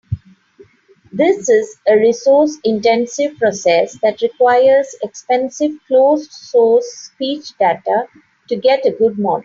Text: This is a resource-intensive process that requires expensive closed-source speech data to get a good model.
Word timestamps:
This 1.13 1.47
is 1.47 1.77
a 1.87 1.95
resource-intensive 1.95 3.37
process 3.37 3.99
that 4.01 4.19
requires 4.23 4.95
expensive 5.03 5.73
closed-source 5.85 6.91
speech 7.13 7.55
data 7.59 8.07
to 8.49 8.55
get 8.55 8.83
a 8.87 8.95
good 8.97 9.19
model. 9.19 9.39